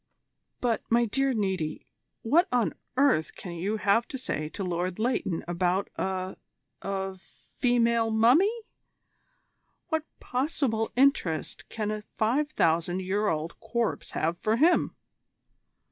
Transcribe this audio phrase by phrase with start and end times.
[0.61, 1.85] "But, my dear Niti,
[2.23, 6.37] what on earth can you have to say to Lord Leighton about a
[6.81, 8.63] a female mummy?
[9.89, 14.95] What possible interest can a five thousand year old corpse have for him?"